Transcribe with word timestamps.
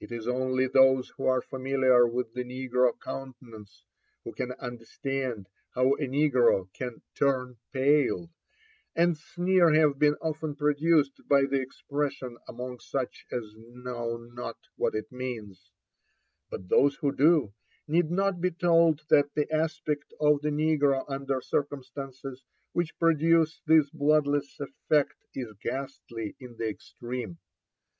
It 0.00 0.10
is 0.10 0.26
only 0.26 0.66
those'^who 0.66 1.28
are 1.28 1.40
{amiliar 1.40 2.10
with 2.10 2.34
the 2.34 2.42
negro 2.42 3.00
countenance 3.00 3.84
who 4.24 4.32
can 4.32 4.50
understand 4.58 5.48
bow 5.76 5.92
a 6.00 6.08
negro 6.08 6.72
can 6.72 7.00
turn 7.14 7.58
pale, 7.72 8.32
and 8.96 9.16
sneers 9.16 9.76
have 9.76 10.00
heen 10.00 10.16
often 10.20 10.56
produced 10.56 11.20
by 11.28 11.42
the 11.42 11.60
expression 11.60 12.38
among 12.48 12.80
such 12.80 13.24
as 13.30 13.54
know 13.56 14.16
not 14.16 14.58
what 14.74 14.96
it 14.96 15.12
means; 15.12 15.70
but 16.50 16.68
those 16.68 16.96
who 16.96 17.14
do» 17.14 17.54
need 17.86 18.10
not 18.10 18.40
be 18.40 18.50
told 18.50 19.02
that 19.10 19.32
the 19.36 19.48
aspect 19.52 20.12
of 20.18 20.40
the 20.42 20.50
negro 20.50 21.04
under 21.06 21.40
circumstances 21.40 22.42
which 22.72 22.98
produce 22.98 23.62
this 23.66 23.88
bloodless 23.90 24.58
effect 24.58 25.14
is 25.36 25.52
ghastly 25.62 26.34
in 26.40 26.56
the 26.56 26.68
extreme. 26.68 27.38